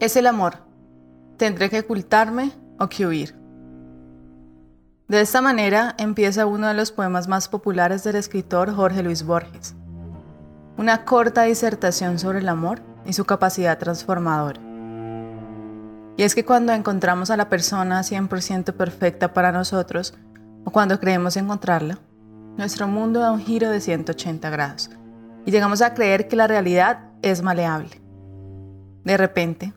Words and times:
Es 0.00 0.16
el 0.16 0.26
amor. 0.26 0.54
¿Tendré 1.36 1.68
que 1.68 1.80
ocultarme 1.80 2.52
o 2.78 2.88
que 2.88 3.06
huir? 3.06 3.36
De 5.08 5.20
esta 5.20 5.42
manera 5.42 5.94
empieza 5.98 6.46
uno 6.46 6.68
de 6.68 6.74
los 6.74 6.90
poemas 6.90 7.28
más 7.28 7.48
populares 7.48 8.02
del 8.02 8.16
escritor 8.16 8.74
Jorge 8.74 9.02
Luis 9.02 9.22
Borges. 9.24 9.74
Una 10.78 11.04
corta 11.04 11.42
disertación 11.42 12.18
sobre 12.18 12.38
el 12.38 12.48
amor 12.48 12.80
y 13.04 13.12
su 13.12 13.26
capacidad 13.26 13.78
transformadora. 13.78 14.58
Y 16.16 16.22
es 16.22 16.34
que 16.34 16.46
cuando 16.46 16.72
encontramos 16.72 17.30
a 17.30 17.36
la 17.36 17.50
persona 17.50 18.00
100% 18.00 18.72
perfecta 18.72 19.34
para 19.34 19.52
nosotros, 19.52 20.14
o 20.64 20.70
cuando 20.70 20.98
creemos 20.98 21.36
encontrarla, 21.36 21.98
nuestro 22.56 22.88
mundo 22.88 23.20
da 23.20 23.32
un 23.32 23.40
giro 23.40 23.68
de 23.68 23.82
180 23.82 24.48
grados 24.48 24.90
y 25.44 25.50
llegamos 25.50 25.82
a 25.82 25.92
creer 25.92 26.26
que 26.26 26.36
la 26.36 26.46
realidad 26.46 27.10
es 27.20 27.42
maleable. 27.42 28.00
De 29.04 29.18
repente, 29.18 29.74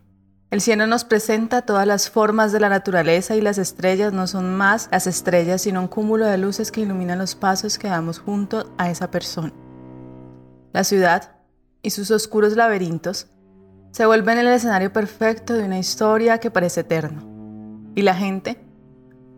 el 0.53 0.62
cielo 0.62 0.85
nos 0.85 1.03
presenta 1.03 1.63
todas 1.63 1.88
las 1.88 2.12
formas 2.12 2.52
de 2.52 2.59
la 2.59 2.70
naturaleza 2.70 3.35
y 3.35 3.41
las 3.41 3.57
estrellas 3.57 4.13
no 4.13 4.27
son 4.27 4.53
más 4.55 4.88
las 4.91 5.07
estrellas, 5.07 5.63
sino 5.63 5.81
un 5.81 5.88
cúmulo 5.88 6.27
de 6.27 6.38
luces 6.38 6.71
que 6.71 6.81
iluminan 6.81 7.17
los 7.17 7.34
pasos 7.34 7.80
que 7.80 7.88
damos 7.88 8.20
junto 8.20 8.71
a 8.77 8.91
esa 8.91 9.09
persona. 9.09 9.52
La 10.71 10.84
ciudad 10.84 11.38
y 11.81 11.89
sus 11.89 12.11
oscuros 12.11 12.55
laberintos 12.55 13.30
se 13.89 14.05
vuelven 14.05 14.38
el 14.38 14.45
escenario 14.45 14.94
perfecto 14.94 15.55
de 15.55 15.63
una 15.63 15.80
historia 15.80 16.38
que 16.38 16.52
parece 16.52 16.81
eterna. 16.81 17.23
Y 17.95 18.03
la 18.03 18.13
gente, 18.13 18.63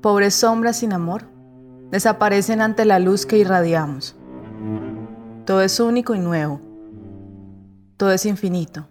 pobres 0.02 0.36
sombras 0.36 0.80
sin 0.80 0.92
amor, 0.92 1.30
desaparecen 1.92 2.60
ante 2.60 2.84
la 2.84 3.00
luz 3.00 3.26
que 3.26 3.38
irradiamos. 3.38 4.18
Todo 5.46 5.62
es 5.62 5.80
único 5.80 6.14
y 6.14 6.20
nuevo. 6.20 6.60
Todo 7.96 8.12
es 8.12 8.26
infinito. 8.26 8.90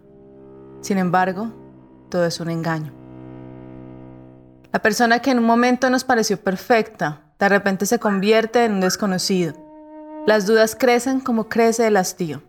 Sin 0.81 0.97
embargo, 0.97 1.64
todo 2.11 2.27
es 2.27 2.41
un 2.41 2.51
engaño. 2.51 2.93
La 4.73 4.81
persona 4.81 5.21
que 5.21 5.31
en 5.31 5.39
un 5.39 5.45
momento 5.45 5.89
nos 5.91 6.05
pareció 6.05 6.37
perfecta, 6.39 7.21
de 7.39 7.49
repente 7.49 7.87
se 7.87 7.99
convierte 7.99 8.65
en 8.65 8.75
un 8.75 8.81
desconocido. 8.81 9.55
Las 10.27 10.47
dudas 10.47 10.75
crecen 10.75 11.21
como 11.21 11.49
crece 11.49 11.87
el 11.87 11.97
hastío. 11.97 12.43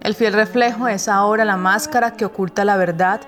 El 0.00 0.14
fiel 0.14 0.32
reflejo 0.32 0.88
es 0.88 1.08
ahora 1.08 1.44
la 1.44 1.56
máscara 1.56 2.12
que 2.12 2.24
oculta 2.24 2.64
la 2.64 2.76
verdad 2.76 3.20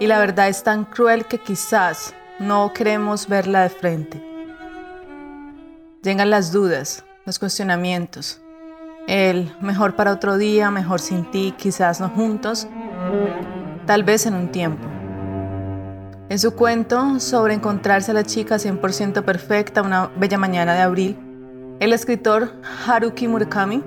y 0.00 0.06
la 0.06 0.18
verdad 0.18 0.48
es 0.48 0.62
tan 0.62 0.84
cruel 0.84 1.26
que 1.26 1.38
quizás 1.38 2.14
no 2.38 2.72
queremos 2.72 3.28
verla 3.28 3.62
de 3.62 3.68
frente. 3.68 4.22
Llegan 6.02 6.30
las 6.30 6.50
dudas, 6.50 7.04
los 7.24 7.38
cuestionamientos. 7.38 8.40
El 9.06 9.54
mejor 9.60 9.94
para 9.94 10.12
otro 10.12 10.38
día, 10.38 10.70
mejor 10.70 11.00
sin 11.00 11.30
ti, 11.30 11.54
quizás 11.56 12.00
no 12.00 12.08
juntos, 12.08 12.66
tal 13.86 14.04
vez 14.04 14.26
en 14.26 14.34
un 14.34 14.50
tiempo. 14.50 14.86
En 16.28 16.38
su 16.38 16.54
cuento 16.54 17.20
sobre 17.20 17.54
encontrarse 17.54 18.10
a 18.10 18.14
la 18.14 18.24
chica 18.24 18.56
100% 18.56 19.22
perfecta 19.22 19.82
una 19.82 20.06
bella 20.16 20.38
mañana 20.38 20.74
de 20.74 20.80
abril, 20.80 21.18
el 21.80 21.92
escritor 21.92 22.52
Haruki 22.86 23.28
Murakami 23.28 23.82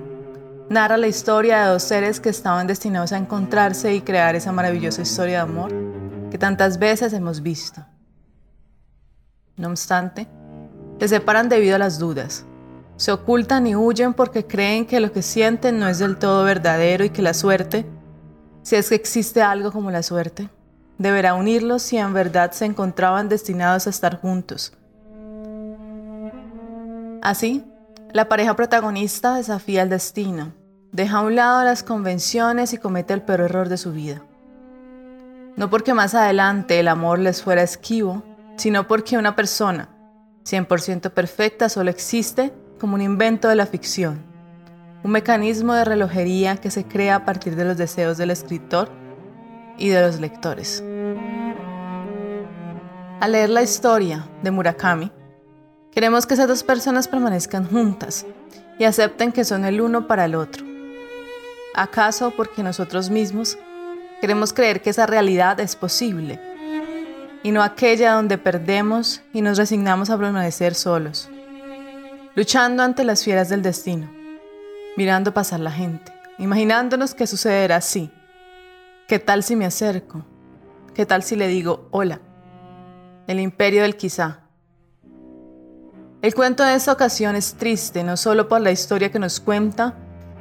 narra 0.69 0.97
la 0.97 1.07
historia 1.07 1.63
de 1.63 1.69
dos 1.69 1.83
seres 1.83 2.19
que 2.19 2.29
estaban 2.29 2.67
destinados 2.67 3.11
a 3.13 3.17
encontrarse 3.17 3.93
y 3.93 4.01
crear 4.01 4.35
esa 4.35 4.51
maravillosa 4.51 5.01
historia 5.01 5.37
de 5.37 5.41
amor 5.41 5.71
que 6.29 6.37
tantas 6.37 6.77
veces 6.79 7.13
hemos 7.13 7.41
visto. 7.41 7.85
No 9.57 9.69
obstante, 9.69 10.27
se 10.99 11.07
separan 11.07 11.49
debido 11.49 11.75
a 11.75 11.79
las 11.79 11.97
dudas. 11.99 12.45
Se 12.97 13.11
ocultan 13.11 13.67
y 13.67 13.75
huyen 13.75 14.13
porque 14.13 14.45
creen 14.45 14.85
que 14.85 14.99
lo 14.99 15.11
que 15.11 15.21
sienten 15.21 15.79
no 15.79 15.87
es 15.87 15.99
del 15.99 16.17
todo 16.17 16.43
verdadero 16.43 17.05
y 17.05 17.09
que 17.09 17.21
la 17.21 17.33
suerte, 17.33 17.85
si 18.65 18.75
es 18.75 18.89
que 18.89 18.95
existe 18.95 19.43
algo 19.43 19.71
como 19.71 19.91
la 19.91 20.01
suerte, 20.01 20.49
deberá 20.97 21.35
unirlos 21.35 21.83
si 21.83 21.97
en 21.97 22.13
verdad 22.15 22.51
se 22.51 22.65
encontraban 22.65 23.29
destinados 23.29 23.85
a 23.85 23.91
estar 23.91 24.19
juntos. 24.19 24.73
Así, 27.21 27.63
la 28.11 28.27
pareja 28.27 28.55
protagonista 28.55 29.35
desafía 29.35 29.83
el 29.83 29.89
destino, 29.89 30.51
deja 30.91 31.17
a 31.17 31.21
un 31.21 31.35
lado 31.35 31.63
las 31.63 31.83
convenciones 31.83 32.73
y 32.73 32.79
comete 32.79 33.13
el 33.13 33.21
peor 33.21 33.41
error 33.41 33.69
de 33.69 33.77
su 33.77 33.91
vida. 33.91 34.23
No 35.55 35.69
porque 35.69 35.93
más 35.93 36.15
adelante 36.15 36.79
el 36.79 36.87
amor 36.87 37.19
les 37.19 37.43
fuera 37.43 37.61
esquivo, 37.61 38.23
sino 38.57 38.87
porque 38.87 39.19
una 39.19 39.35
persona 39.35 39.89
100% 40.43 41.11
perfecta 41.11 41.69
solo 41.69 41.91
existe 41.91 42.51
como 42.79 42.95
un 42.95 43.01
invento 43.01 43.47
de 43.47 43.57
la 43.57 43.67
ficción, 43.67 44.23
un 45.05 45.11
mecanismo 45.11 45.73
de 45.75 45.85
relojería 45.85 46.57
que 46.57 46.71
se 46.71 46.83
crea 46.83 47.17
a 47.17 47.25
partir 47.25 47.55
de 47.55 47.63
los 47.63 47.77
deseos 47.77 48.17
del 48.17 48.31
escritor 48.31 48.89
y 49.77 49.89
de 49.89 50.01
los 50.01 50.19
lectores. 50.19 50.83
Al 53.21 53.31
leer 53.31 53.51
la 53.51 53.61
historia 53.61 54.27
de 54.41 54.49
Murakami, 54.49 55.11
Queremos 55.95 56.25
que 56.25 56.33
esas 56.33 56.49
dos 56.49 56.61
personas 56.61 57.07
permanezcan 57.07 57.69
juntas 57.69 58.25
y 58.77 58.83
acepten 58.83 59.31
que 59.31 59.45
son 59.45 59.63
el 59.63 59.79
uno 59.79 60.07
para 60.07 60.25
el 60.25 60.35
otro. 60.35 60.65
¿Acaso 61.73 62.33
porque 62.35 62.63
nosotros 62.63 63.09
mismos 63.09 63.57
queremos 64.19 64.51
creer 64.51 64.81
que 64.81 64.89
esa 64.89 65.05
realidad 65.05 65.57
es 65.61 65.77
posible 65.77 66.37
y 67.43 67.51
no 67.51 67.63
aquella 67.63 68.11
donde 68.11 68.37
perdemos 68.37 69.21
y 69.31 69.41
nos 69.41 69.57
resignamos 69.57 70.09
a 70.09 70.17
permanecer 70.17 70.75
solos, 70.75 71.29
luchando 72.35 72.83
ante 72.83 73.05
las 73.05 73.23
fieras 73.23 73.47
del 73.47 73.61
destino, 73.61 74.09
mirando 74.97 75.33
pasar 75.33 75.59
la 75.59 75.71
gente, 75.71 76.13
imaginándonos 76.37 77.13
que 77.15 77.27
sucederá 77.27 77.77
así? 77.77 78.11
¿Qué 79.07 79.19
tal 79.19 79.43
si 79.43 79.55
me 79.55 79.65
acerco? 79.65 80.25
¿Qué 80.93 81.05
tal 81.05 81.23
si 81.23 81.35
le 81.35 81.47
digo 81.47 81.87
hola? 81.91 82.21
El 83.27 83.39
imperio 83.39 83.81
del 83.83 83.97
quizá 83.97 84.45
el 86.25 86.33
cuento 86.33 86.63
de 86.63 86.73
esta 86.73 86.91
ocasión 86.91 87.35
es 87.35 87.53
triste 87.53 88.03
no 88.03 88.17
solo 88.17 88.47
por 88.47 88.59
la 88.59 88.71
historia 88.71 89.11
que 89.11 89.19
nos 89.19 89.39
cuenta, 89.39 89.93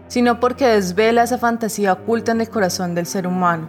sino 0.09 0.41
porque 0.41 0.67
desvela 0.67 1.25
esa 1.25 1.37
fantasía 1.37 1.93
oculta 1.93 2.33
en 2.33 2.41
el 2.41 2.49
corazón 2.49 2.95
del 2.95 3.05
ser 3.05 3.27
humano. 3.27 3.69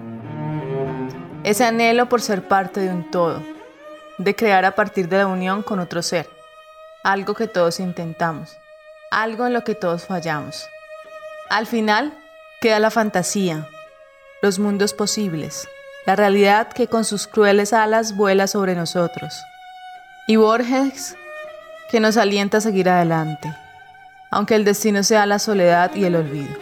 Ese 1.43 1.65
anhelo 1.65 2.07
por 2.07 2.21
ser 2.21 2.47
parte 2.47 2.79
de 2.79 2.89
un 2.89 3.11
todo, 3.11 3.43
de 4.17 4.33
crear 4.33 4.63
a 4.63 4.75
partir 4.75 5.09
de 5.09 5.17
la 5.17 5.27
unión 5.27 5.61
con 5.61 5.81
otro 5.81 6.01
ser, 6.01 6.29
algo 7.03 7.33
que 7.33 7.49
todos 7.49 7.81
intentamos, 7.81 8.55
algo 9.11 9.45
en 9.45 9.51
lo 9.51 9.65
que 9.65 9.75
todos 9.75 10.05
fallamos. 10.05 10.65
Al 11.49 11.67
final 11.67 12.11
queda 12.59 12.79
la 12.79 12.89
fantasía, 12.89 13.67
los 14.41 14.57
mundos 14.57 14.95
posibles, 14.95 15.67
la 16.07 16.15
realidad 16.15 16.73
que 16.73 16.87
con 16.87 17.05
sus 17.05 17.27
crueles 17.27 17.71
alas 17.71 18.15
vuela 18.15 18.47
sobre 18.47 18.73
nosotros. 18.73 19.39
Y 20.27 20.37
Borges 20.37 21.15
que 21.91 21.99
nos 21.99 22.17
alienta 22.17 22.57
a 22.57 22.61
seguir 22.61 22.89
adelante, 22.89 23.55
aunque 24.31 24.55
el 24.55 24.65
destino 24.65 25.03
sea 25.03 25.27
la 25.27 25.37
soledad 25.37 25.93
y 25.93 26.05
el 26.05 26.15
olvido. 26.15 26.55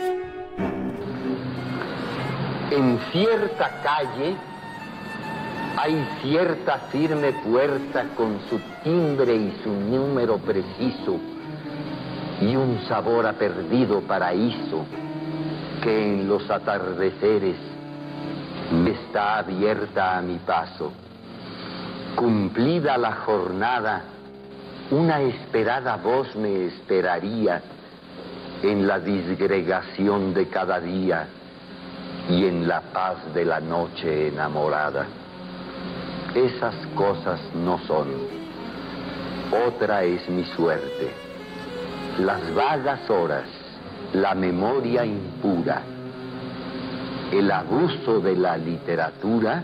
En 2.69 2.99
cierta 3.13 3.69
calle 3.83 4.35
hay 5.77 6.05
cierta 6.21 6.77
firme 6.91 7.31
puerta 7.31 8.05
con 8.17 8.37
su 8.49 8.59
timbre 8.83 9.33
y 9.33 9.61
su 9.63 9.69
número 9.71 10.39
preciso 10.39 11.21
y 12.43 12.57
un 12.57 12.79
sabor 12.89 13.25
a 13.25 13.33
perdido 13.33 14.01
paraíso 14.01 14.85
que 15.81 16.13
en 16.13 16.27
los 16.27 16.49
atardeceres 16.49 17.55
está 18.85 19.37
abierta 19.37 20.17
a 20.17 20.21
mi 20.21 20.37
paso. 20.39 20.91
Cumplida 22.15 22.97
la 22.97 23.13
jornada, 23.13 24.03
una 24.91 25.21
esperada 25.21 25.95
voz 25.97 26.35
me 26.35 26.65
esperaría 26.65 27.61
en 28.61 28.87
la 28.87 28.99
disgregación 28.99 30.33
de 30.33 30.47
cada 30.47 30.81
día 30.81 31.27
y 32.29 32.45
en 32.45 32.67
la 32.67 32.81
paz 32.81 33.17
de 33.33 33.45
la 33.45 33.61
noche 33.61 34.27
enamorada. 34.27 35.05
Esas 36.35 36.75
cosas 36.95 37.39
no 37.55 37.79
son. 37.87 38.07
Otra 39.67 40.03
es 40.03 40.27
mi 40.29 40.43
suerte. 40.43 41.32
Las 42.19 42.53
vagas 42.53 43.09
horas, 43.09 43.45
la 44.13 44.35
memoria 44.35 45.03
impura, 45.03 45.81
el 47.31 47.49
abuso 47.49 48.19
de 48.19 48.35
la 48.35 48.55
literatura 48.55 49.63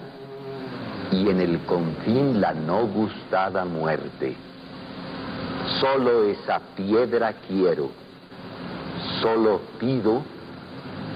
y 1.11 1.29
en 1.29 1.41
el 1.41 1.59
confín 1.65 2.41
la 2.41 2.53
no 2.55 2.87
gustada 2.87 3.65
muerte. 3.65 4.35
Solo 5.79 6.23
esa 6.23 6.59
piedra 6.75 7.33
quiero, 7.47 7.91
solo 9.21 9.61
pido 9.79 10.23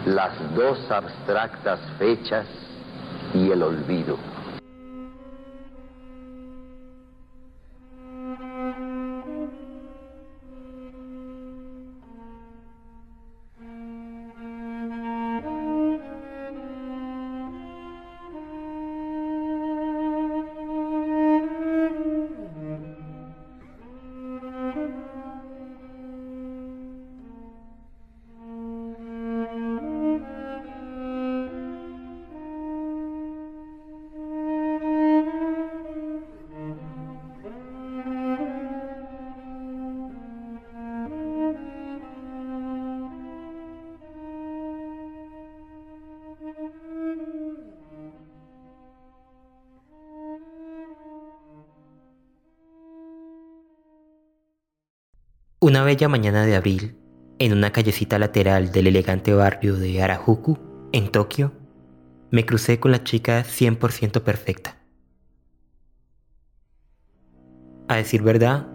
las 0.06 0.34
dos 0.56 0.80
abstractas 0.92 1.80
fechas 1.98 2.46
y 3.34 3.50
el 3.50 3.64
olvido. 3.64 4.33
Una 55.64 55.82
bella 55.86 56.10
mañana 56.10 56.46
de 56.46 56.58
abril, 56.58 56.98
en 57.40 57.54
una 57.54 57.72
callecita 57.72 58.20
lateral 58.20 58.74
del 58.74 58.88
elegante 58.88 59.34
barrio 59.34 59.78
de 59.78 60.04
Harajuku, 60.04 60.58
en 60.92 61.10
Tokio, 61.10 61.54
me 62.32 62.46
crucé 62.46 62.82
con 62.82 62.92
la 62.92 63.06
chica 63.06 63.46
100% 63.46 64.24
perfecta. 64.24 64.76
A 67.88 67.96
decir 67.96 68.24
verdad, 68.24 68.68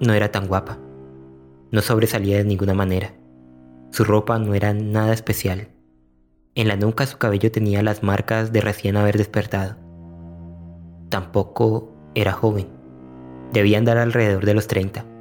no 0.00 0.14
era 0.14 0.32
tan 0.32 0.48
guapa. 0.48 0.80
No 1.70 1.80
sobresalía 1.80 2.38
de 2.38 2.44
ninguna 2.44 2.74
manera. 2.74 3.14
Su 3.92 4.02
ropa 4.02 4.36
no 4.40 4.54
era 4.54 4.74
nada 4.74 5.12
especial. 5.12 5.68
En 6.56 6.66
la 6.66 6.74
nuca 6.74 7.06
su 7.06 7.18
cabello 7.18 7.52
tenía 7.52 7.84
las 7.84 8.02
marcas 8.02 8.52
de 8.52 8.62
recién 8.62 8.96
haber 8.96 9.16
despertado. 9.16 9.76
Tampoco 11.08 11.94
era 12.16 12.32
joven. 12.32 12.66
Debía 13.52 13.78
andar 13.78 13.98
alrededor 13.98 14.44
de 14.44 14.54
los 14.54 14.66
30. 14.66 15.11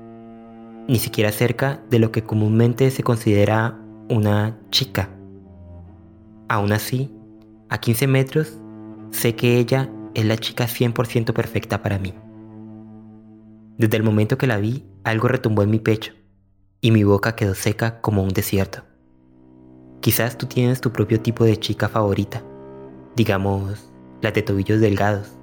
Ni 0.92 1.00
siquiera 1.00 1.32
cerca 1.32 1.82
de 1.90 2.00
lo 2.00 2.12
que 2.12 2.26
comúnmente 2.26 2.92
se 2.92 3.02
considera 3.02 3.80
una 4.10 4.60
chica. 4.72 5.10
Aún 6.50 6.74
así, 6.74 7.10
a 7.70 7.78
15 7.78 8.08
metros, 8.08 8.60
sé 9.12 9.34
que 9.34 9.58
ella 9.58 9.90
es 10.16 10.26
la 10.26 10.36
chica 10.36 10.66
100% 10.66 11.32
perfecta 11.32 11.82
para 11.82 11.98
mí. 11.98 12.14
Desde 13.78 13.96
el 13.96 14.04
momento 14.04 14.38
que 14.38 14.48
la 14.48 14.58
vi, 14.58 14.86
algo 15.06 15.30
retumbó 15.30 15.64
en 15.64 15.70
mi 15.70 15.80
pecho 15.80 16.12
y 16.82 16.92
mi 16.92 17.06
boca 17.06 17.38
quedó 17.38 17.56
seca 17.56 18.02
como 18.02 18.22
un 18.22 18.34
desierto. 18.34 18.84
Quizás 20.02 20.38
tú 20.38 20.46
tienes 20.46 20.82
tu 20.82 20.92
propio 20.92 21.22
tipo 21.22 21.46
de 21.46 21.58
chica 21.58 21.88
favorita, 21.88 22.44
digamos, 23.16 23.90
la 24.22 24.32
de 24.32 24.42
tobillos 24.42 24.82
delgados, 24.82 25.38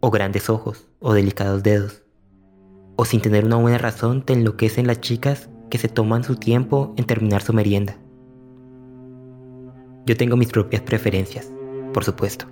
o 0.00 0.10
grandes 0.10 0.50
ojos, 0.50 0.88
o 0.98 1.12
delicados 1.12 1.62
dedos, 1.62 2.02
o 3.00 3.04
sin 3.04 3.20
tener 3.20 3.44
una 3.44 3.54
buena 3.54 3.78
razón 3.78 4.22
te 4.22 4.32
enloquecen 4.32 4.88
las 4.88 5.00
chicas 5.00 5.48
que 5.70 5.78
se 5.78 5.88
toman 5.88 6.24
su 6.24 6.34
tiempo 6.34 6.94
en 6.96 7.04
terminar 7.04 7.42
su 7.42 7.52
merienda. 7.52 7.96
Yo 10.04 10.16
tengo 10.16 10.36
mis 10.36 10.48
propias 10.48 10.82
preferencias, 10.82 11.48
por 11.94 12.02
supuesto. 12.02 12.46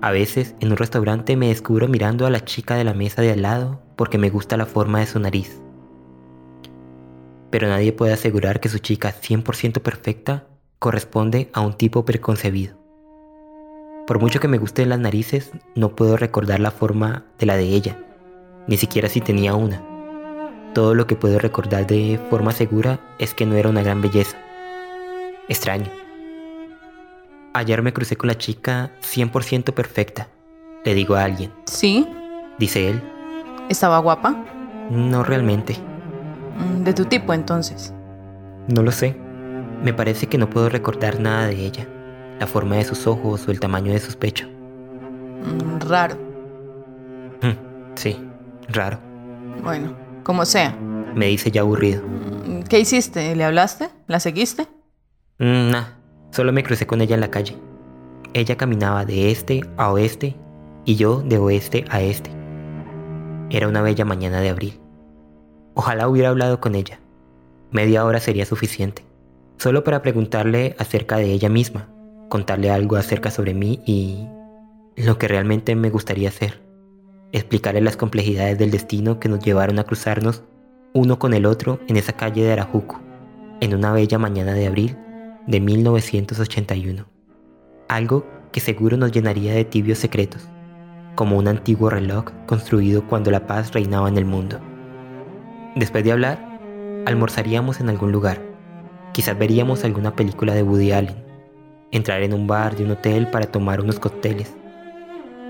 A 0.00 0.10
veces 0.10 0.56
en 0.58 0.72
un 0.72 0.76
restaurante 0.76 1.36
me 1.36 1.48
descubro 1.48 1.86
mirando 1.86 2.26
a 2.26 2.30
la 2.30 2.44
chica 2.44 2.74
de 2.74 2.82
la 2.82 2.94
mesa 2.94 3.22
de 3.22 3.30
al 3.30 3.42
lado 3.42 3.80
porque 3.94 4.18
me 4.18 4.28
gusta 4.28 4.56
la 4.56 4.66
forma 4.66 4.98
de 4.98 5.06
su 5.06 5.20
nariz. 5.20 5.60
Pero 7.50 7.68
nadie 7.68 7.92
puede 7.92 8.12
asegurar 8.12 8.58
que 8.58 8.68
su 8.68 8.80
chica 8.80 9.14
100% 9.14 9.82
perfecta 9.82 10.48
corresponde 10.80 11.48
a 11.52 11.60
un 11.60 11.74
tipo 11.74 12.04
preconcebido. 12.04 12.76
Por 14.04 14.18
mucho 14.18 14.40
que 14.40 14.48
me 14.48 14.58
gusten 14.58 14.88
las 14.88 14.98
narices, 14.98 15.52
no 15.76 15.94
puedo 15.94 16.16
recordar 16.16 16.58
la 16.58 16.72
forma 16.72 17.26
de 17.38 17.46
la 17.46 17.56
de 17.56 17.66
ella, 17.66 18.04
ni 18.66 18.76
siquiera 18.76 19.08
si 19.08 19.20
tenía 19.20 19.54
una. 19.54 19.82
Todo 20.74 20.94
lo 20.94 21.06
que 21.06 21.16
puedo 21.16 21.38
recordar 21.38 21.86
de 21.86 22.20
forma 22.30 22.52
segura 22.52 22.98
es 23.18 23.34
que 23.34 23.46
no 23.46 23.54
era 23.54 23.68
una 23.68 23.82
gran 23.82 24.02
belleza. 24.02 24.36
Extraño. 25.48 25.90
Ayer 27.52 27.82
me 27.82 27.92
crucé 27.92 28.16
con 28.16 28.28
la 28.28 28.36
chica 28.36 28.90
100% 29.02 29.72
perfecta. 29.72 30.28
Le 30.84 30.94
digo 30.94 31.14
a 31.14 31.24
alguien. 31.24 31.52
¿Sí? 31.66 32.08
Dice 32.58 32.88
él. 32.88 33.00
¿Estaba 33.68 33.98
guapa? 33.98 34.44
No 34.90 35.22
realmente. 35.22 35.76
Mm, 36.58 36.82
¿De 36.82 36.92
tu 36.92 37.04
tipo 37.04 37.32
entonces? 37.32 37.94
No 38.68 38.82
lo 38.82 38.90
sé. 38.90 39.16
Me 39.82 39.94
parece 39.94 40.26
que 40.26 40.38
no 40.38 40.50
puedo 40.50 40.68
recordar 40.68 41.20
nada 41.20 41.46
de 41.46 41.64
ella. 41.64 41.86
La 42.40 42.46
forma 42.46 42.76
de 42.76 42.84
sus 42.84 43.06
ojos 43.06 43.46
o 43.46 43.50
el 43.52 43.60
tamaño 43.60 43.92
de 43.92 44.00
sus 44.00 44.16
pechos. 44.16 44.48
Mm, 44.48 45.88
raro. 45.88 46.16
Sí, 47.94 48.18
raro. 48.68 48.98
Bueno, 49.62 49.94
como 50.22 50.44
sea. 50.44 50.76
Me 51.14 51.26
dice 51.26 51.50
ya 51.50 51.60
aburrido. 51.60 52.02
¿Qué 52.68 52.80
hiciste? 52.80 53.34
¿Le 53.36 53.44
hablaste? 53.44 53.88
¿La 54.06 54.20
seguiste? 54.20 54.66
nah, 55.38 55.84
Solo 56.30 56.52
me 56.52 56.62
crucé 56.62 56.86
con 56.86 57.00
ella 57.00 57.14
en 57.14 57.20
la 57.20 57.30
calle. 57.30 57.56
Ella 58.32 58.56
caminaba 58.56 59.04
de 59.04 59.30
este 59.30 59.60
a 59.76 59.92
oeste 59.92 60.36
y 60.84 60.96
yo 60.96 61.20
de 61.20 61.38
oeste 61.38 61.84
a 61.88 62.00
este. 62.02 62.30
Era 63.50 63.68
una 63.68 63.82
bella 63.82 64.04
mañana 64.04 64.40
de 64.40 64.48
abril. 64.48 64.80
Ojalá 65.74 66.08
hubiera 66.08 66.30
hablado 66.30 66.60
con 66.60 66.74
ella. 66.74 66.98
Media 67.70 68.04
hora 68.04 68.20
sería 68.20 68.46
suficiente, 68.46 69.04
solo 69.58 69.84
para 69.84 70.02
preguntarle 70.02 70.76
acerca 70.78 71.16
de 71.16 71.32
ella 71.32 71.48
misma, 71.48 71.88
contarle 72.28 72.70
algo 72.70 72.96
acerca 72.96 73.30
sobre 73.30 73.54
mí 73.54 73.80
y 73.84 74.28
lo 74.96 75.18
que 75.18 75.28
realmente 75.28 75.74
me 75.74 75.90
gustaría 75.90 76.28
hacer. 76.28 76.60
Explicarle 77.34 77.80
las 77.80 77.96
complejidades 77.96 78.58
del 78.58 78.70
destino 78.70 79.18
que 79.18 79.28
nos 79.28 79.40
llevaron 79.40 79.80
a 79.80 79.84
cruzarnos 79.84 80.44
uno 80.92 81.18
con 81.18 81.34
el 81.34 81.46
otro 81.46 81.80
en 81.88 81.96
esa 81.96 82.12
calle 82.12 82.44
de 82.44 82.52
Arajuku, 82.52 82.94
en 83.60 83.74
una 83.74 83.90
bella 83.90 84.20
mañana 84.20 84.52
de 84.52 84.68
abril 84.68 84.96
de 85.48 85.58
1981. 85.58 87.04
Algo 87.88 88.24
que 88.52 88.60
seguro 88.60 88.96
nos 88.96 89.10
llenaría 89.10 89.52
de 89.52 89.64
tibios 89.64 89.98
secretos, 89.98 90.48
como 91.16 91.36
un 91.36 91.48
antiguo 91.48 91.90
reloj 91.90 92.26
construido 92.46 93.04
cuando 93.08 93.32
la 93.32 93.48
paz 93.48 93.72
reinaba 93.72 94.08
en 94.08 94.16
el 94.16 94.26
mundo. 94.26 94.60
Después 95.74 96.04
de 96.04 96.12
hablar, 96.12 96.38
almorzaríamos 97.04 97.80
en 97.80 97.88
algún 97.88 98.12
lugar. 98.12 98.40
Quizás 99.12 99.36
veríamos 99.36 99.82
alguna 99.82 100.14
película 100.14 100.54
de 100.54 100.62
Woody 100.62 100.92
Allen, 100.92 101.16
entrar 101.90 102.22
en 102.22 102.32
un 102.32 102.46
bar 102.46 102.76
de 102.76 102.84
un 102.84 102.92
hotel 102.92 103.26
para 103.26 103.46
tomar 103.46 103.80
unos 103.80 103.98
cócteles. 103.98 104.54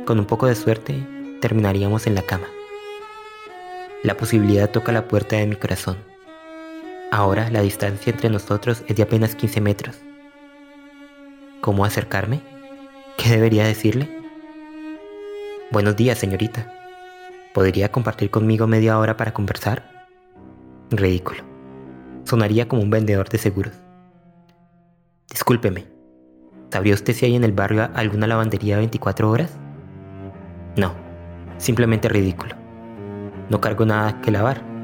Con 0.06 0.18
un 0.18 0.24
poco 0.24 0.46
de 0.46 0.54
suerte, 0.54 1.06
terminaríamos 1.44 2.06
en 2.06 2.14
la 2.14 2.22
cama. 2.22 2.46
La 4.02 4.16
posibilidad 4.16 4.70
toca 4.70 4.92
la 4.92 5.08
puerta 5.08 5.36
de 5.36 5.46
mi 5.46 5.56
corazón 5.56 5.98
Ahora 7.10 7.50
la 7.50 7.60
distancia 7.60 8.10
entre 8.10 8.30
nosotros 8.30 8.82
es 8.88 8.96
de 8.96 9.02
apenas 9.02 9.36
15 9.36 9.60
metros. 9.60 9.96
¿Cómo 11.60 11.84
acercarme? 11.84 12.40
¿Qué 13.18 13.28
debería 13.28 13.66
decirle? 13.66 14.08
Buenos 15.70 15.96
días, 15.96 16.18
señorita. 16.18 16.72
¿Podría 17.52 17.92
compartir 17.92 18.30
conmigo 18.30 18.66
media 18.66 18.98
hora 18.98 19.18
para 19.18 19.34
conversar? 19.34 20.08
Ridículo. 20.90 21.42
Sonaría 22.24 22.68
como 22.68 22.80
un 22.80 22.90
vendedor 22.90 23.28
de 23.28 23.36
seguros. 23.36 23.74
Discúlpeme. 25.30 25.86
¿Sabría 26.72 26.94
usted 26.94 27.12
si 27.12 27.26
hay 27.26 27.36
en 27.36 27.44
el 27.44 27.52
barrio 27.52 27.90
alguna 27.94 28.26
lavandería 28.26 28.78
24 28.78 29.30
horas? 29.30 29.52
No, 30.76 31.03
simplemente 31.58 32.08
ridículo. 32.08 32.56
No 33.48 33.60
cargo 33.60 33.84
nada 33.84 34.20
que 34.20 34.30
lavar 34.30 34.74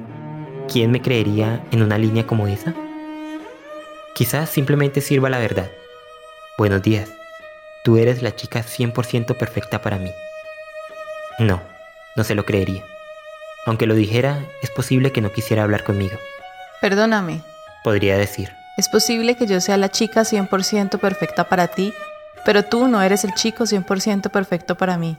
¿quién 0.70 0.92
me 0.92 1.02
creería 1.02 1.64
en 1.72 1.82
una 1.82 1.98
línea 1.98 2.26
como 2.26 2.46
esa? 2.46 2.74
Quizás 4.14 4.48
simplemente 4.50 5.00
sirva 5.00 5.28
la 5.28 5.38
verdad. 5.38 5.68
Buenos 6.56 6.80
días, 6.82 7.10
tú 7.82 7.96
eres 7.96 8.22
la 8.22 8.36
chica 8.36 8.62
100% 8.62 9.36
perfecta 9.36 9.82
para 9.82 9.98
mí. 9.98 10.12
No, 11.40 11.60
no 12.14 12.22
se 12.22 12.36
lo 12.36 12.44
creería. 12.44 12.84
Aunque 13.66 13.86
lo 13.86 13.94
dijera, 13.94 14.38
es 14.62 14.70
posible 14.70 15.10
que 15.10 15.20
no 15.20 15.32
quisiera 15.32 15.64
hablar 15.64 15.82
conmigo. 15.82 16.16
Perdóname. 16.80 17.42
Podría 17.82 18.16
decir. 18.16 18.50
Es 18.76 18.88
posible 18.88 19.36
que 19.36 19.46
yo 19.46 19.60
sea 19.60 19.76
la 19.76 19.90
chica 19.90 20.20
100% 20.22 21.00
perfecta 21.00 21.48
para 21.48 21.66
ti, 21.66 21.92
pero 22.44 22.64
tú 22.64 22.86
no 22.86 23.02
eres 23.02 23.24
el 23.24 23.34
chico 23.34 23.64
100% 23.64 24.30
perfecto 24.30 24.76
para 24.76 24.96
mí. 24.96 25.16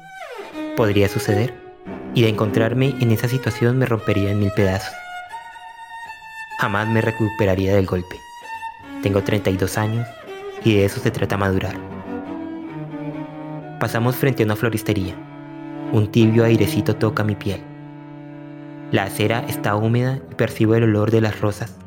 Podría 0.75 1.07
suceder, 1.07 1.53
y 2.13 2.23
de 2.23 2.29
encontrarme 2.29 2.95
en 2.99 3.11
esa 3.11 3.27
situación 3.27 3.77
me 3.77 3.85
rompería 3.85 4.31
en 4.31 4.39
mil 4.39 4.51
pedazos 4.51 4.93
jamás 6.61 6.87
me 6.87 7.01
recuperaría 7.01 7.73
del 7.73 7.87
golpe. 7.87 8.21
Tengo 9.01 9.23
32 9.23 9.79
años 9.79 10.07
y 10.63 10.75
de 10.75 10.85
eso 10.85 10.99
se 10.99 11.09
trata 11.09 11.35
madurar. 11.35 11.73
Pasamos 13.79 14.15
frente 14.15 14.43
a 14.43 14.45
una 14.45 14.55
floristería. 14.55 15.15
Un 15.91 16.11
tibio 16.11 16.43
airecito 16.43 16.95
toca 16.95 17.23
mi 17.23 17.33
piel. 17.33 17.63
La 18.91 19.05
acera 19.05 19.43
está 19.47 19.75
húmeda 19.75 20.19
y 20.31 20.35
percibo 20.35 20.75
el 20.75 20.83
olor 20.83 21.09
de 21.09 21.21
las 21.21 21.41
rosas. 21.41 21.79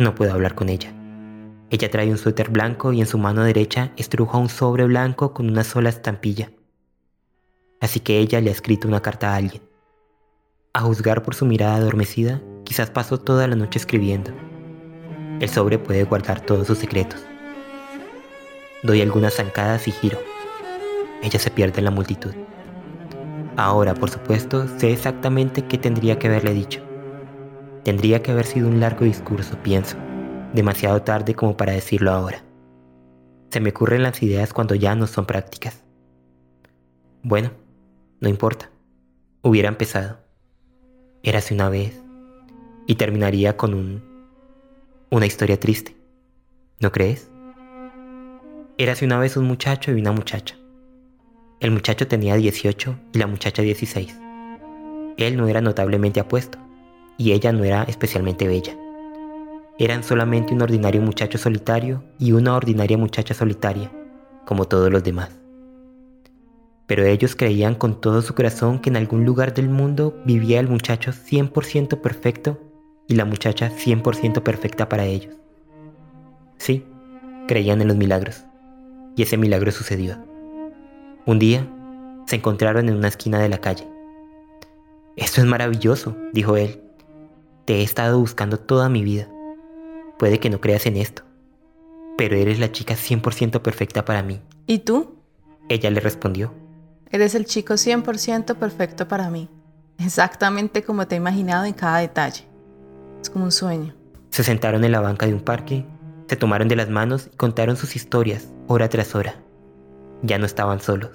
No 0.00 0.16
puedo 0.16 0.32
hablar 0.32 0.56
con 0.56 0.68
ella. 0.68 0.92
Ella 1.70 1.90
trae 1.92 2.10
un 2.10 2.18
suéter 2.18 2.50
blanco 2.50 2.92
y 2.92 3.00
en 3.00 3.06
su 3.06 3.18
mano 3.18 3.44
derecha 3.44 3.92
estruja 3.96 4.36
un 4.38 4.48
sobre 4.48 4.84
blanco 4.84 5.32
con 5.32 5.48
una 5.48 5.62
sola 5.62 5.90
estampilla. 5.90 6.50
Así 7.80 8.00
que 8.00 8.18
ella 8.18 8.40
le 8.40 8.50
ha 8.50 8.52
escrito 8.52 8.86
una 8.86 9.00
carta 9.00 9.32
a 9.32 9.36
alguien. 9.36 9.62
A 10.72 10.80
juzgar 10.82 11.22
por 11.22 11.34
su 11.34 11.46
mirada 11.46 11.76
adormecida, 11.76 12.40
quizás 12.64 12.90
pasó 12.90 13.18
toda 13.18 13.48
la 13.48 13.56
noche 13.56 13.78
escribiendo. 13.78 14.30
El 15.40 15.48
sobre 15.48 15.78
puede 15.78 16.04
guardar 16.04 16.40
todos 16.40 16.66
sus 16.66 16.78
secretos. 16.78 17.20
Doy 18.82 19.00
algunas 19.00 19.34
zancadas 19.34 19.88
y 19.88 19.92
giro. 19.92 20.18
Ella 21.22 21.38
se 21.38 21.50
pierde 21.50 21.78
en 21.78 21.86
la 21.86 21.90
multitud. 21.90 22.32
Ahora, 23.56 23.94
por 23.94 24.10
supuesto, 24.10 24.66
sé 24.78 24.92
exactamente 24.92 25.66
qué 25.66 25.76
tendría 25.76 26.18
que 26.18 26.28
haberle 26.28 26.54
dicho. 26.54 26.80
Tendría 27.82 28.22
que 28.22 28.30
haber 28.30 28.46
sido 28.46 28.68
un 28.68 28.80
largo 28.80 29.04
discurso, 29.04 29.56
pienso, 29.62 29.96
demasiado 30.52 31.02
tarde 31.02 31.34
como 31.34 31.56
para 31.56 31.72
decirlo 31.72 32.10
ahora. 32.10 32.44
Se 33.50 33.60
me 33.60 33.70
ocurren 33.70 34.02
las 34.02 34.22
ideas 34.22 34.52
cuando 34.52 34.74
ya 34.74 34.94
no 34.94 35.06
son 35.06 35.26
prácticas. 35.26 35.82
Bueno, 37.22 37.50
no 38.20 38.28
importa. 38.28 38.70
Hubiera 39.42 39.68
empezado. 39.68 40.18
Érase 41.22 41.54
una 41.54 41.68
vez, 41.68 42.00
y 42.86 42.94
terminaría 42.96 43.56
con 43.56 43.74
un 43.74 44.02
una 45.10 45.26
historia 45.26 45.58
triste. 45.58 45.96
¿No 46.78 46.92
crees? 46.92 47.28
Érase 48.78 49.04
una 49.04 49.18
vez 49.18 49.36
un 49.36 49.44
muchacho 49.44 49.90
y 49.90 50.00
una 50.00 50.12
muchacha. 50.12 50.56
El 51.58 51.72
muchacho 51.72 52.06
tenía 52.06 52.36
18 52.36 52.96
y 53.12 53.18
la 53.18 53.26
muchacha 53.26 53.62
16. 53.62 54.16
Él 55.16 55.36
no 55.36 55.48
era 55.48 55.60
notablemente 55.60 56.20
apuesto 56.20 56.58
y 57.18 57.32
ella 57.32 57.52
no 57.52 57.64
era 57.64 57.82
especialmente 57.84 58.46
bella. 58.46 58.76
Eran 59.78 60.04
solamente 60.04 60.54
un 60.54 60.62
ordinario 60.62 61.02
muchacho 61.02 61.38
solitario 61.38 62.04
y 62.18 62.32
una 62.32 62.54
ordinaria 62.54 62.96
muchacha 62.96 63.34
solitaria, 63.34 63.90
como 64.46 64.66
todos 64.66 64.90
los 64.90 65.02
demás. 65.02 65.39
Pero 66.90 67.04
ellos 67.04 67.36
creían 67.36 67.76
con 67.76 68.00
todo 68.00 68.20
su 68.20 68.34
corazón 68.34 68.80
que 68.80 68.90
en 68.90 68.96
algún 68.96 69.24
lugar 69.24 69.54
del 69.54 69.68
mundo 69.68 70.20
vivía 70.24 70.58
el 70.58 70.66
muchacho 70.66 71.12
100% 71.12 72.00
perfecto 72.00 72.58
y 73.06 73.14
la 73.14 73.24
muchacha 73.24 73.70
100% 73.70 74.42
perfecta 74.42 74.88
para 74.88 75.04
ellos. 75.04 75.36
Sí, 76.58 76.84
creían 77.46 77.80
en 77.80 77.86
los 77.86 77.96
milagros, 77.96 78.44
y 79.14 79.22
ese 79.22 79.36
milagro 79.36 79.70
sucedió. 79.70 80.18
Un 81.26 81.38
día, 81.38 81.64
se 82.26 82.34
encontraron 82.34 82.88
en 82.88 82.96
una 82.96 83.06
esquina 83.06 83.38
de 83.38 83.50
la 83.50 83.58
calle. 83.58 83.86
Esto 85.14 85.42
es 85.42 85.46
maravilloso, 85.46 86.16
dijo 86.32 86.56
él. 86.56 86.82
Te 87.66 87.76
he 87.76 87.82
estado 87.84 88.18
buscando 88.18 88.58
toda 88.58 88.88
mi 88.88 89.04
vida. 89.04 89.28
Puede 90.18 90.40
que 90.40 90.50
no 90.50 90.60
creas 90.60 90.86
en 90.86 90.96
esto, 90.96 91.22
pero 92.18 92.34
eres 92.34 92.58
la 92.58 92.72
chica 92.72 92.94
100% 92.94 93.62
perfecta 93.62 94.04
para 94.04 94.24
mí. 94.24 94.40
¿Y 94.66 94.80
tú? 94.80 95.20
Ella 95.68 95.88
le 95.92 96.00
respondió. 96.00 96.59
Eres 97.12 97.34
el 97.34 97.44
chico 97.44 97.74
100% 97.74 98.54
perfecto 98.54 99.08
para 99.08 99.30
mí, 99.30 99.48
exactamente 99.98 100.84
como 100.84 101.08
te 101.08 101.16
he 101.16 101.18
imaginado 101.18 101.64
en 101.64 101.72
cada 101.72 101.98
detalle. 101.98 102.46
Es 103.20 103.28
como 103.28 103.44
un 103.46 103.52
sueño. 103.52 103.94
Se 104.30 104.44
sentaron 104.44 104.84
en 104.84 104.92
la 104.92 105.00
banca 105.00 105.26
de 105.26 105.34
un 105.34 105.40
parque, 105.40 105.84
se 106.28 106.36
tomaron 106.36 106.68
de 106.68 106.76
las 106.76 106.88
manos 106.88 107.28
y 107.32 107.36
contaron 107.36 107.76
sus 107.76 107.96
historias, 107.96 108.52
hora 108.68 108.88
tras 108.88 109.16
hora. 109.16 109.34
Ya 110.22 110.38
no 110.38 110.46
estaban 110.46 110.78
solos. 110.78 111.10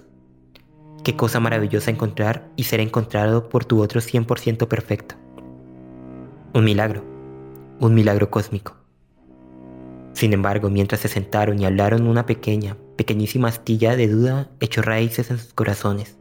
Qué 1.06 1.16
cosa 1.16 1.40
maravillosa 1.40 1.92
encontrar 1.92 2.50
y 2.58 2.64
ser 2.64 2.82
encontrado 2.82 3.48
por 3.48 3.64
tu 3.64 3.82
otro 3.82 4.02
100% 4.02 4.68
perfecto. 4.68 5.16
Un 6.54 6.66
milagro, 6.66 7.06
un 7.80 7.94
milagro 7.94 8.30
cósmico. 8.30 8.85
Sin 10.16 10.32
embargo, 10.32 10.70
mientras 10.70 11.02
se 11.02 11.10
sentaron 11.10 11.60
y 11.60 11.66
hablaron, 11.66 12.08
una 12.08 12.26
pequeña, 12.26 12.78
pequeñísima 12.96 13.50
astilla 13.50 13.98
de 13.98 14.08
duda 14.08 14.50
echó 14.62 14.82
raíces 14.82 15.30
en 15.30 15.38
sus 15.38 15.54
corazones. 15.54 16.18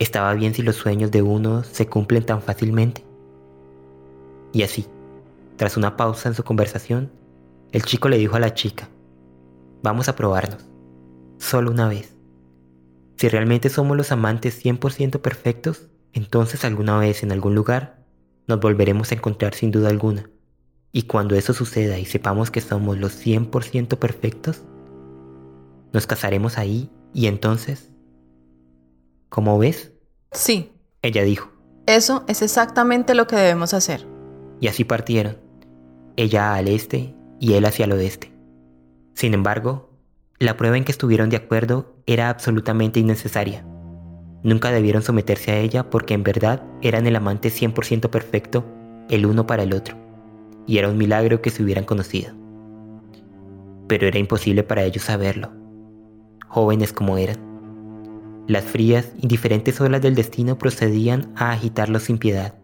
¿Estaba 0.00 0.34
bien 0.34 0.52
si 0.52 0.62
los 0.62 0.74
sueños 0.74 1.12
de 1.12 1.22
uno 1.22 1.62
se 1.62 1.86
cumplen 1.86 2.26
tan 2.26 2.42
fácilmente? 2.42 3.04
Y 4.52 4.64
así, 4.64 4.84
tras 5.56 5.76
una 5.76 5.96
pausa 5.96 6.28
en 6.28 6.34
su 6.34 6.42
conversación, 6.42 7.12
el 7.70 7.84
chico 7.84 8.08
le 8.08 8.18
dijo 8.18 8.34
a 8.34 8.40
la 8.40 8.52
chica, 8.52 8.88
vamos 9.84 10.08
a 10.08 10.16
probarnos, 10.16 10.66
solo 11.38 11.70
una 11.70 11.88
vez. 11.88 12.16
Si 13.16 13.28
realmente 13.28 13.68
somos 13.68 13.96
los 13.96 14.10
amantes 14.10 14.60
100% 14.64 15.20
perfectos, 15.20 15.86
entonces 16.12 16.64
alguna 16.64 16.98
vez 16.98 17.22
en 17.22 17.30
algún 17.30 17.54
lugar 17.54 18.04
nos 18.48 18.58
volveremos 18.58 19.12
a 19.12 19.14
encontrar 19.14 19.54
sin 19.54 19.70
duda 19.70 19.88
alguna. 19.88 20.28
Y 20.94 21.02
cuando 21.02 21.34
eso 21.34 21.52
suceda 21.52 21.98
y 21.98 22.06
sepamos 22.06 22.50
que 22.50 22.62
somos 22.62 22.96
los 22.96 23.14
100% 23.14 23.98
perfectos, 23.98 24.62
nos 25.92 26.06
casaremos 26.06 26.56
ahí 26.56 26.88
y 27.12 27.26
entonces... 27.26 27.90
¿Cómo 29.28 29.58
ves? 29.58 29.92
Sí. 30.32 30.72
Ella 31.02 31.22
dijo. 31.22 31.50
Eso 31.84 32.24
es 32.28 32.40
exactamente 32.40 33.14
lo 33.14 33.26
que 33.26 33.36
debemos 33.36 33.74
hacer 33.74 34.14
y 34.64 34.68
así 34.68 34.84
partieron, 34.84 35.36
ella 36.16 36.54
al 36.54 36.68
este 36.68 37.14
y 37.38 37.52
él 37.52 37.66
hacia 37.66 37.84
el 37.84 37.92
oeste. 37.92 38.32
Sin 39.12 39.34
embargo, 39.34 39.90
la 40.38 40.56
prueba 40.56 40.78
en 40.78 40.84
que 40.84 40.92
estuvieron 40.92 41.28
de 41.28 41.36
acuerdo 41.36 41.96
era 42.06 42.30
absolutamente 42.30 43.00
innecesaria. 43.00 43.66
Nunca 44.42 44.70
debieron 44.70 45.02
someterse 45.02 45.52
a 45.52 45.58
ella 45.58 45.90
porque 45.90 46.14
en 46.14 46.22
verdad 46.22 46.62
eran 46.80 47.06
el 47.06 47.16
amante 47.16 47.50
100% 47.50 48.08
perfecto 48.08 48.64
el 49.10 49.26
uno 49.26 49.46
para 49.46 49.64
el 49.64 49.74
otro, 49.74 49.98
y 50.66 50.78
era 50.78 50.88
un 50.88 50.98
milagro 50.98 51.42
que 51.42 51.50
se 51.50 51.62
hubieran 51.62 51.84
conocido. 51.84 52.34
Pero 53.88 54.06
era 54.06 54.18
imposible 54.18 54.62
para 54.62 54.84
ellos 54.84 55.04
saberlo, 55.04 55.50
jóvenes 56.48 56.92
como 56.92 57.18
eran. 57.18 57.38
Las 58.46 58.64
frías, 58.64 59.12
indiferentes 59.20 59.80
olas 59.80 60.02
del 60.02 60.14
destino 60.14 60.58
procedían 60.58 61.32
a 61.36 61.52
agitarlos 61.52 62.04
sin 62.04 62.18
piedad 62.18 62.54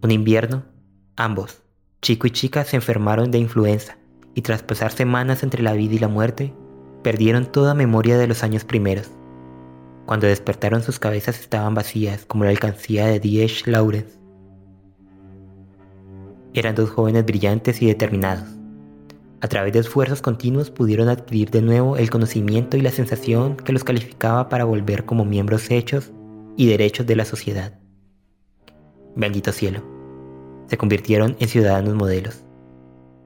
un 0.00 0.12
invierno, 0.12 0.64
ambos, 1.16 1.60
chico 2.00 2.28
y 2.28 2.30
chica, 2.30 2.62
se 2.62 2.76
enfermaron 2.76 3.32
de 3.32 3.38
influenza 3.38 3.98
y 4.34 4.42
tras 4.42 4.62
pasar 4.62 4.92
semanas 4.92 5.42
entre 5.42 5.64
la 5.64 5.72
vida 5.72 5.96
y 5.96 5.98
la 5.98 6.06
muerte, 6.06 6.54
perdieron 7.02 7.46
toda 7.46 7.74
memoria 7.74 8.16
de 8.16 8.28
los 8.28 8.44
años 8.44 8.64
primeros. 8.64 9.10
Cuando 10.06 10.28
despertaron 10.28 10.84
sus 10.84 11.00
cabezas 11.00 11.40
estaban 11.40 11.74
vacías 11.74 12.24
como 12.26 12.44
la 12.44 12.50
alcancía 12.50 13.06
de 13.06 13.18
D.H. 13.18 13.68
Lawrence. 13.68 14.17
Eran 16.54 16.74
dos 16.74 16.90
jóvenes 16.90 17.24
brillantes 17.24 17.82
y 17.82 17.86
determinados. 17.86 18.48
A 19.40 19.48
través 19.48 19.72
de 19.72 19.78
esfuerzos 19.78 20.20
continuos 20.20 20.70
pudieron 20.70 21.08
adquirir 21.08 21.50
de 21.50 21.62
nuevo 21.62 21.96
el 21.96 22.10
conocimiento 22.10 22.76
y 22.76 22.80
la 22.80 22.90
sensación 22.90 23.56
que 23.56 23.72
los 23.72 23.84
calificaba 23.84 24.48
para 24.48 24.64
volver 24.64 25.04
como 25.04 25.24
miembros 25.24 25.70
hechos 25.70 26.10
y 26.56 26.66
derechos 26.66 27.06
de 27.06 27.16
la 27.16 27.24
sociedad. 27.24 27.78
Bendito 29.14 29.52
cielo. 29.52 29.82
Se 30.66 30.76
convirtieron 30.76 31.36
en 31.38 31.48
ciudadanos 31.48 31.94
modelos. 31.94 32.44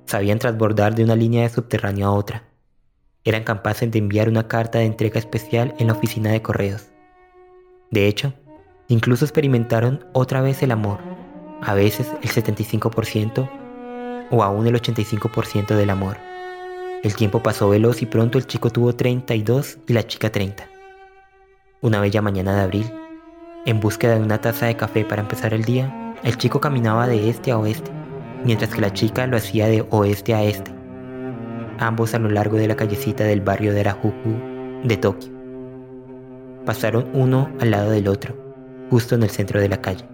Sabían 0.06 0.38
transbordar 0.38 0.94
de 0.94 1.04
una 1.04 1.16
línea 1.16 1.42
de 1.44 1.48
subterráneo 1.48 2.08
a 2.08 2.12
otra. 2.12 2.44
Eran 3.24 3.44
capaces 3.44 3.90
de 3.90 3.98
enviar 3.98 4.28
una 4.28 4.48
carta 4.48 4.80
de 4.80 4.84
entrega 4.84 5.18
especial 5.18 5.74
en 5.78 5.86
la 5.86 5.94
oficina 5.94 6.30
de 6.30 6.42
correos. 6.42 6.90
De 7.90 8.06
hecho, 8.06 8.34
incluso 8.88 9.24
experimentaron 9.24 10.04
otra 10.12 10.42
vez 10.42 10.62
el 10.62 10.72
amor, 10.72 10.98
a 11.62 11.74
veces 11.74 12.08
el 12.22 12.28
75% 12.28 13.48
o 14.30 14.42
aún 14.42 14.66
el 14.66 14.74
85% 14.74 15.76
del 15.76 15.90
amor. 15.90 16.16
El 17.02 17.14
tiempo 17.14 17.42
pasó 17.42 17.68
veloz 17.68 18.02
y 18.02 18.06
pronto 18.06 18.38
el 18.38 18.46
chico 18.46 18.70
tuvo 18.70 18.94
32 18.94 19.78
y 19.86 19.92
la 19.92 20.06
chica 20.06 20.30
30. 20.30 20.68
Una 21.80 22.00
bella 22.00 22.22
mañana 22.22 22.54
de 22.54 22.62
abril, 22.62 22.92
en 23.66 23.80
búsqueda 23.80 24.14
de 24.14 24.22
una 24.22 24.40
taza 24.40 24.66
de 24.66 24.76
café 24.76 25.04
para 25.04 25.22
empezar 25.22 25.54
el 25.54 25.64
día, 25.64 26.14
el 26.22 26.36
chico 26.36 26.60
caminaba 26.60 27.06
de 27.06 27.28
este 27.28 27.50
a 27.52 27.58
oeste, 27.58 27.90
mientras 28.44 28.72
que 28.74 28.80
la 28.80 28.92
chica 28.92 29.26
lo 29.26 29.36
hacía 29.36 29.66
de 29.66 29.84
oeste 29.90 30.34
a 30.34 30.42
este, 30.44 30.72
ambos 31.78 32.14
a 32.14 32.18
lo 32.18 32.28
largo 32.28 32.56
de 32.56 32.68
la 32.68 32.76
callecita 32.76 33.24
del 33.24 33.40
barrio 33.40 33.72
de 33.72 33.80
Arajuku 33.80 34.34
de 34.84 34.96
Tokio. 34.96 35.32
Pasaron 36.64 37.08
uno 37.12 37.50
al 37.60 37.72
lado 37.72 37.90
del 37.90 38.08
otro, 38.08 38.36
justo 38.90 39.14
en 39.16 39.24
el 39.24 39.30
centro 39.30 39.60
de 39.60 39.68
la 39.68 39.80
calle. 39.80 40.11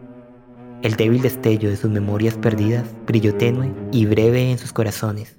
El 0.82 0.94
débil 0.94 1.22
destello 1.22 1.70
de 1.70 1.76
sus 1.76 1.90
memorias 1.90 2.34
perdidas 2.34 2.84
brilló 3.06 3.34
tenue 3.34 3.72
y 3.90 4.06
breve 4.06 4.50
en 4.50 4.58
sus 4.58 4.72
corazones. 4.72 5.36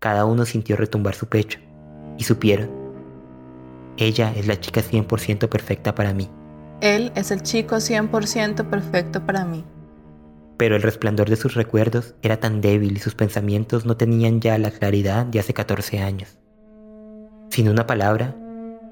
Cada 0.00 0.24
uno 0.24 0.44
sintió 0.44 0.76
retumbar 0.76 1.14
su 1.14 1.26
pecho 1.28 1.60
y 2.18 2.24
supieron, 2.24 2.86
ella 3.98 4.32
es 4.36 4.46
la 4.46 4.60
chica 4.60 4.82
100% 4.82 5.48
perfecta 5.48 5.94
para 5.94 6.12
mí. 6.12 6.28
Él 6.80 7.12
es 7.14 7.30
el 7.30 7.42
chico 7.42 7.76
100% 7.76 8.68
perfecto 8.68 9.24
para 9.24 9.44
mí. 9.44 9.64
Pero 10.58 10.76
el 10.76 10.82
resplandor 10.82 11.30
de 11.30 11.36
sus 11.36 11.54
recuerdos 11.54 12.14
era 12.22 12.38
tan 12.38 12.60
débil 12.60 12.96
y 12.96 13.00
sus 13.00 13.14
pensamientos 13.14 13.86
no 13.86 13.96
tenían 13.96 14.40
ya 14.40 14.58
la 14.58 14.70
claridad 14.70 15.24
de 15.26 15.40
hace 15.40 15.54
14 15.54 16.00
años. 16.00 16.38
Sin 17.50 17.68
una 17.68 17.86
palabra, 17.86 18.36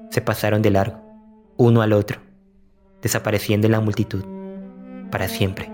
se 0.09 0.21
pasaron 0.21 0.61
de 0.61 0.71
largo, 0.71 1.01
uno 1.57 1.81
al 1.81 1.93
otro, 1.93 2.19
desapareciendo 3.01 3.67
en 3.67 3.73
la 3.73 3.81
multitud, 3.81 4.23
para 5.15 5.29
siempre. 5.29 5.71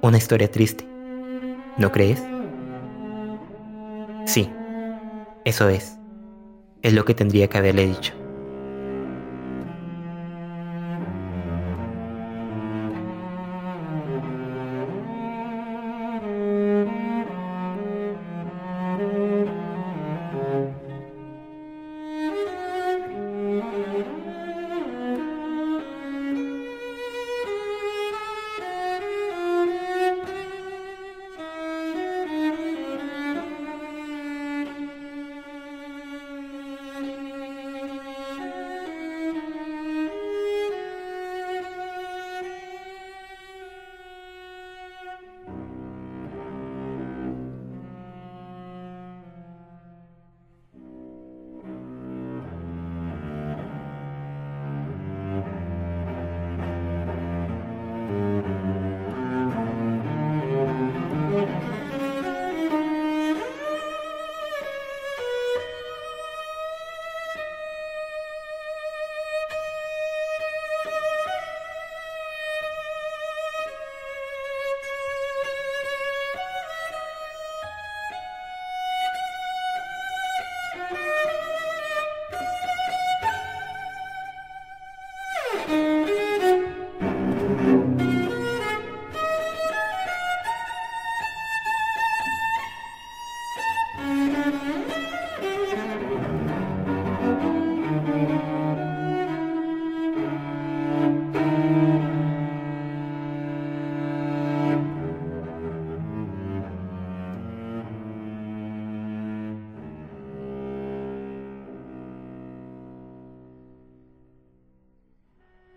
Una 0.00 0.16
historia 0.16 0.50
triste, 0.50 0.88
¿no 1.76 1.92
crees? 1.92 2.22
Sí, 4.24 4.48
eso 5.44 5.68
es. 5.68 5.98
Es 6.80 6.94
lo 6.94 7.04
que 7.04 7.12
tendría 7.12 7.48
que 7.48 7.58
haberle 7.58 7.86
dicho. 7.86 8.14